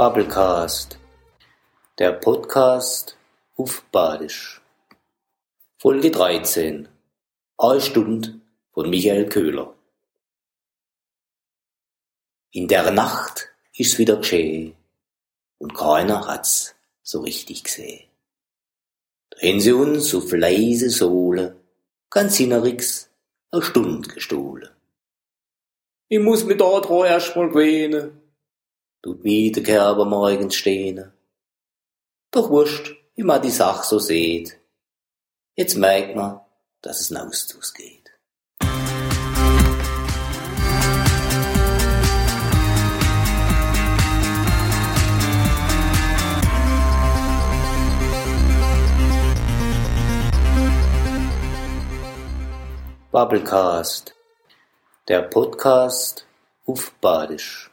Bubblecast, 0.00 0.98
der 1.98 2.12
Podcast 2.12 3.18
auf 3.58 3.82
Badisch. 3.92 4.62
Folge 5.76 6.10
13. 6.10 6.88
Eine 7.58 7.80
Stunde 7.82 8.40
von 8.72 8.88
Michael 8.88 9.28
Köhler. 9.28 9.74
In 12.50 12.66
der 12.66 12.90
Nacht 12.92 13.50
ist's 13.74 13.98
wieder 13.98 14.16
geschehen 14.16 14.74
und 15.58 15.74
keiner 15.74 16.26
hat's 16.26 16.74
so 17.02 17.20
richtig 17.20 17.64
gesehen. 17.64 18.08
Drehen 19.28 19.60
sie 19.60 19.72
uns 19.72 20.14
auf 20.14 20.32
leise 20.32 20.88
Sohle, 20.88 21.56
ganz 22.08 22.40
innerix 22.40 23.10
a 23.50 23.60
Stund 23.60 24.08
gestohlen. 24.08 24.70
Ich 26.08 26.20
muss 26.20 26.44
mit 26.44 26.62
da 26.62 26.80
dran 26.80 27.04
erst 27.04 27.36
mal 27.36 27.50
gewähnen, 27.50 28.29
tut 29.02 29.24
wie 29.24 29.50
der 29.50 29.62
Kerber 29.62 30.04
morgens 30.04 30.54
stehne. 30.54 31.12
Doch 32.30 32.50
wurscht, 32.50 32.94
wie 33.14 33.22
man 33.22 33.42
die 33.42 33.50
Sach 33.50 33.82
so 33.82 33.98
seht. 33.98 34.58
Jetzt 35.56 35.76
merkt 35.76 36.16
man, 36.16 36.40
dass 36.82 37.00
es 37.00 37.10
naus 37.10 37.74
geht. 37.74 38.00
Bubblecast, 53.12 54.14
der 55.08 55.22
Podcast 55.22 56.26
auf 56.64 56.92
Badisch. 57.00 57.69